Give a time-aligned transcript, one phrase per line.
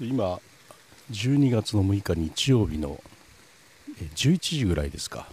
[0.00, 0.40] 今
[1.10, 3.00] 12月の6日日曜日の
[4.14, 5.26] 11時ぐらいですか。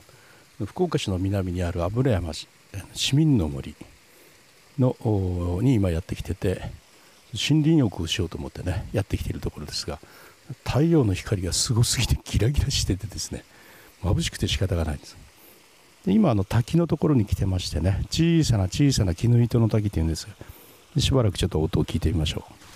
[0.66, 2.48] 福岡市の南にある油山市
[3.16, 3.76] 民の森
[4.80, 4.96] の
[5.62, 6.62] に今やってきてて
[7.34, 10.00] 森林浴をしようと思ってねやってきているところですが
[10.64, 13.44] 太陽の光がすごすぎてギラギラしててですね
[14.02, 15.18] 眩しくて仕方がないんです。
[16.06, 20.28] で今あの滝のところに来てましてね小さな小さな絹糸の滝っていうんです
[20.96, 22.73] でしばらくちょっと音を聞いてみましょう。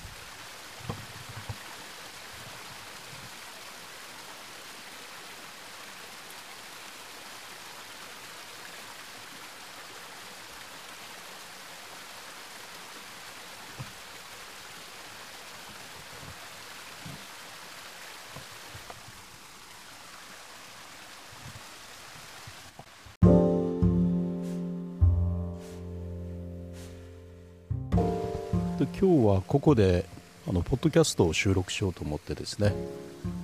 [28.78, 30.06] で今日はここで
[30.48, 32.76] あのポッドキャストを収録しようと思ってですね、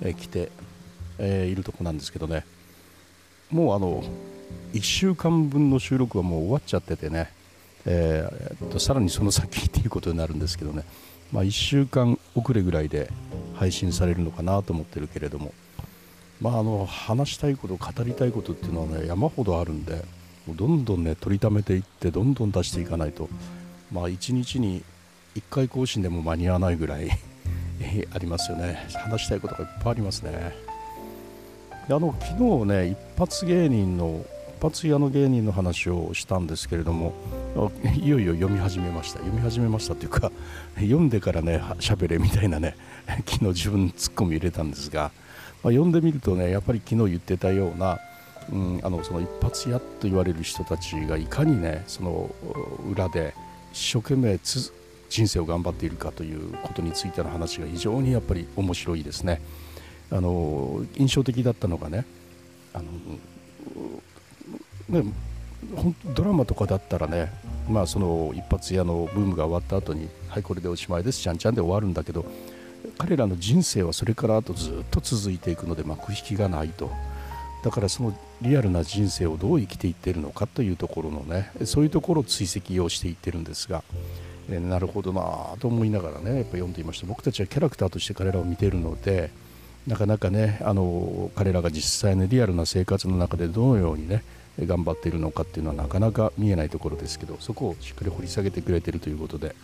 [0.00, 0.52] えー、来て、
[1.18, 2.46] えー、いるとこなんですけどね。
[3.50, 4.04] もうあの
[4.74, 7.32] 1週間分の収録はもう終わっちゃっててね、
[7.84, 10.84] えー、とさらにその先っていうことになるんですけどね、
[11.32, 13.10] まあ、1週間遅れぐらいで
[13.56, 15.52] 配信されるのかなと思ってるけれども、
[16.40, 20.04] まあ、あの話したいこと語りたいことっていうのはね山ほどあるんで
[20.48, 23.28] どんどんね取りためていってどんどん出していかないと、
[23.90, 24.84] まあ、1日に
[25.34, 27.10] 1回更新でも間に合わないぐらい
[28.12, 28.86] ありますよね。
[28.94, 30.54] 話したいことがいっぱいありますね。
[31.88, 34.24] であの昨日ね一発芸人の
[34.58, 37.12] 一発屋の芸人の話をしたんですけれども
[38.00, 39.18] いよいよ読み始めました。
[39.18, 40.32] 読み始めましたというか
[40.76, 42.76] 読んでからね喋れみたいなね
[43.26, 45.10] 昨日自分ツッコミ入れたんですが、
[45.62, 47.98] まあ、読んでみるとねやっぱり昨日言ってたような
[48.52, 52.30] うん、あのその一発屋と言われる人たちがいかにねその
[52.90, 53.34] 裏で
[53.72, 54.72] 一生懸命つ
[55.14, 59.40] 人生を頑張っているかということについての話が非常にやっぱり面白いですね。
[60.10, 62.04] あの印象的だったのがね
[62.72, 62.82] あ
[64.90, 65.12] のね
[66.16, 67.32] ドラマとかだったらね、
[67.70, 72.26] まあ、その一発屋のブームが終わった後にはいこれでおしまいですちゃんちゃんで終わるんだけど
[72.98, 76.90] 彼らの人生はそれからあとずっと続いていくので幕引きがないと
[77.62, 83.82] だからそのリアルな人生をどう生きていってるのかというところのねそういうところを追跡をしていってるんですが
[84.50, 87.06] えなるほどなと思いながらねやっぱ読んでいました。
[87.06, 89.30] 僕たちはキャラクターとして彼らを見ているので
[89.86, 94.22] なかなかねあの彼らが実際のリアルな生活の中でどのようにね
[94.60, 99.54] 頑張っているのかっていうのはなかなか見えないところですけどそこをしっかり掘り下げてくれてるということで。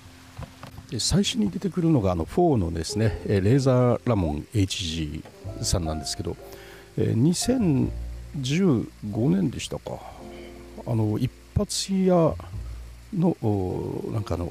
[0.90, 5.22] で最初に出てくるのがあの4のですねレーザーラモン HG
[5.62, 6.36] さんなんですけど
[6.98, 7.90] 2015
[9.30, 10.00] 年でしたか。
[10.86, 12.34] あの一発屋
[13.14, 13.36] の
[14.12, 14.50] なんかあの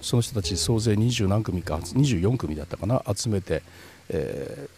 [0.00, 3.62] その人たち総勢二十何組か24組だったかな集めて、
[4.08, 4.68] え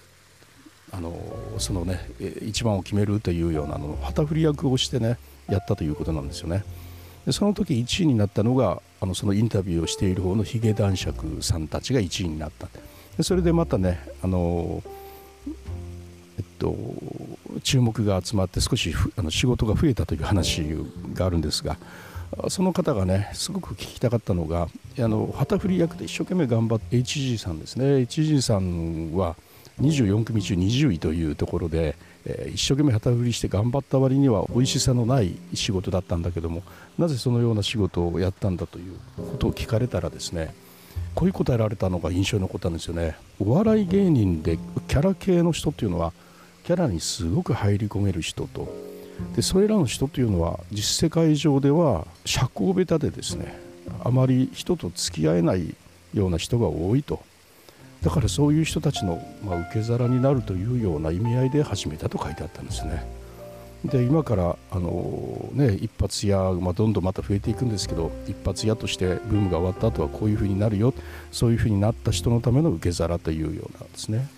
[0.91, 1.15] ー、あの
[1.59, 2.01] そのね
[2.43, 5.19] 一番を決めるというようなの旗振り役をしてね
[5.49, 6.65] やったということなんですよね。
[7.27, 12.69] でその時1位になったのがあのそのインタビューをしている方のヒゲ男爵さんたちが1位になった
[13.17, 14.83] でそれでまたねあの
[16.39, 16.75] えっと
[17.63, 20.65] 注目が集まって少しあの仕事が増えたという話
[21.15, 21.77] があるんですが
[22.49, 27.85] その方がねすごく聞きたかったのがあの旗振り役で一生懸命頑張って HG さんですね。
[27.85, 29.37] HG さんは
[29.81, 36.63] 24組中20位というところで、えー、一生懸命旗振りして頑張った割には美味しさのない仕事だったんだけども
[36.99, 40.55] なぜそのような仕事をやったんだということを聞かれたらですね
[41.15, 43.17] こういう答えられたのが印象に残ったんですよね。
[43.41, 46.13] お笑い芸人でキャラ系の人っていうのは
[46.65, 48.73] キャラにすごく入り込める人と
[49.37, 53.59] でそれらの人というのは実世界上では社交ベタでですね
[54.05, 55.75] あまり人と付き合えない
[56.15, 57.21] ような人が多いと。
[58.03, 63.07] だからそういう人たちの、ま、受け皿になるというような意味合いで始めたと書いてあったんですね。
[63.85, 70.95] で今からあの、ね、一発屋、まあ、どんどんまた増えていくんですけど一発屋としてブームが終わった後はこういうふうになるよ。
[71.31, 74.29] そういうふうになった人のための受け皿というようなですね。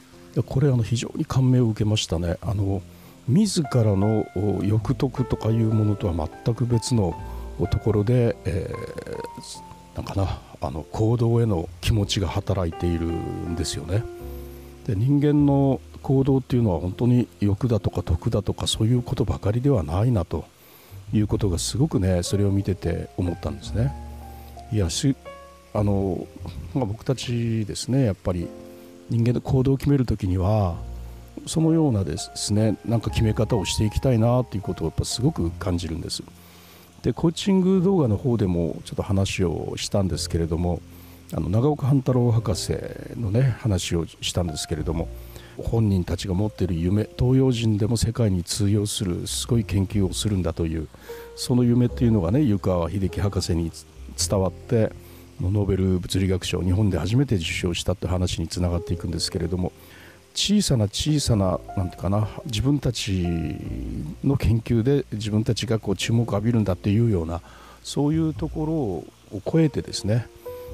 [0.46, 2.36] これあの非常に感銘を受けましたね。
[2.42, 2.82] あの
[3.28, 4.26] 自らの
[4.62, 7.14] 欲得とかいうものとは全く別の
[7.70, 14.02] ところで、えー、なんかなあの行動への気持ちが働いているんですよね。
[14.86, 20.44] で人間の行動っていうのは本当に欲だとか得だとかそういうことばかりではないなと
[21.12, 23.94] いうことがすごくねそれを見てて思ったんですね。
[24.70, 25.16] いやし
[25.72, 26.26] あの、
[26.74, 28.48] まあ、僕たちですねやっぱり
[29.08, 30.76] 人間の行動を決める時には
[31.46, 36.22] そのようなですねなんか決め方をしていきたいなということをやっぱすごく感じるんです。
[37.02, 40.80] でコーチング動画の方でもちょっと話をしたんですけれども
[41.34, 42.72] あの長岡半太郎博士
[43.16, 45.08] のね話をしたんですけれども
[45.58, 50.88] 本人たちが持っている夢東洋人でも世界に通用するすごい研究をするんだという
[51.36, 53.70] その夢っていうのがね湯川秀樹博士に
[54.16, 54.90] 伝わって
[55.40, 59.72] ノーベル物理学賞日本で初めて受賞したって話につながっていくんですけれども
[60.34, 63.24] 小さな小さななんてかな自分たち
[64.24, 67.40] の研究で自分たちがこう注目を浴びるんだっていうような
[67.82, 69.04] そういうところを
[69.50, 70.26] 超えてですね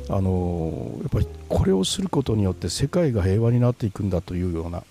[0.09, 4.83] あのやっぱりこれをすることによって世界が平和になっていくんだというような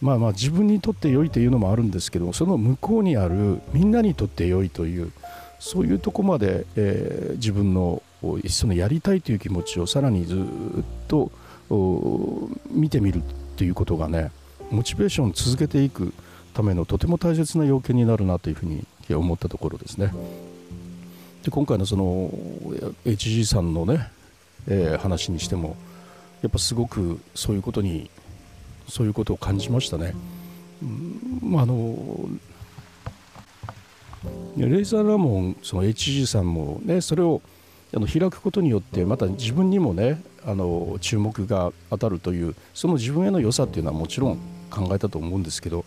[0.00, 5.12] まあまあ自分にとって良いというのもあるんですけどその向こうにあるみんなにとって良いという
[5.58, 8.02] そういうとこまで、えー、自分の
[8.48, 10.38] そのやりたいという気持ちをさらにずっ
[11.08, 11.32] と
[12.70, 13.22] 見てみる
[13.56, 14.30] ということがね
[14.70, 16.12] モチベーションを続けていく
[16.54, 20.12] ためのとても大切な要件になるなというふうに思ったところですね。
[21.44, 22.30] で今回のその
[23.04, 24.10] HG さんのね、
[24.66, 25.76] えー、話にしても
[26.42, 28.10] やっぱすごくそういうことに
[28.88, 30.14] そういうことを感じましたね。
[30.82, 32.28] うん、あの
[34.56, 37.40] レーザーラモンその HG さんもねそれを
[37.94, 44.38] あの開くことによってまた自分にもねあの注目が当たるというその自分への良さっていうのはもちろん
[44.70, 45.84] 考えたと思うんですけど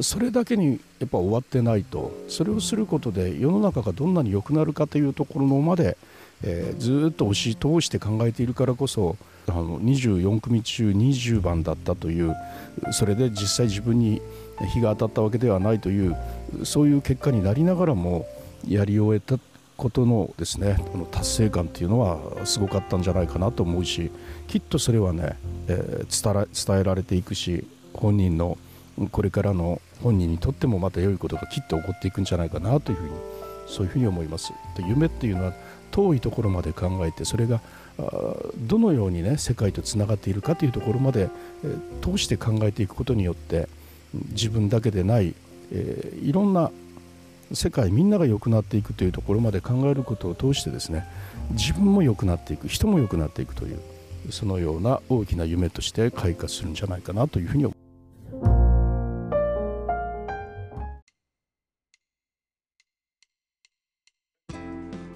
[0.00, 5.96] それだけにやっぱ終わってないとそれをすることで世の中がどんなに良くなるかというところのまで、
[6.44, 9.16] えー、ずっと押し通して考えているからこそ
[9.48, 12.32] あの24組中20番だったという
[12.92, 14.22] それで実際自分に
[14.72, 16.16] 日が当たったわけではないという
[16.64, 18.26] そういう結果になりながらも
[18.68, 19.40] やり終えた
[19.76, 24.10] ことのですねこの達成感っていうのはすごかったんじゃないかなと思うし
[24.48, 25.36] きっとそれはね、
[25.68, 28.58] えー、伝えられていくし本人の
[29.10, 33.10] これからの本人にとってもまた良いことがきっと起こっていくんじゃないかなというふうに
[33.66, 34.52] そういうふうに思います。
[34.76, 35.52] で夢っていうのは
[35.90, 37.60] 遠いところまで考えてそれが
[38.56, 41.28] どのようにね世界とつながっているかというところまで、
[41.64, 43.68] えー、通して考えていくことによって
[44.30, 45.34] 自分だけでない、
[45.72, 46.70] えー、いろんな
[47.52, 51.06] 世界みんなが良くなっていくというところまで考えることを通してですね
[51.52, 53.80] 自分も良くなっていく人も良くなっていくという
[54.30, 57.86] そのような大きな夢として開花するんじゃないかなというふうに思います。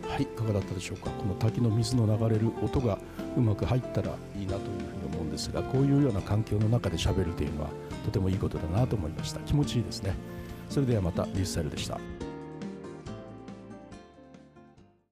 [0.09, 1.11] はいいかがだったでしょうか？
[1.11, 2.99] この滝の水の流れる音が
[3.37, 7.71] うまく入ったらいいなというふうに思うんですがこういうような環境の中で喋るというのは
[8.05, 9.41] とてもいいことだなと思いました。
[9.41, 10.15] 気持ちいいですね。
[10.69, 11.99] それではまたリュースタイルでした。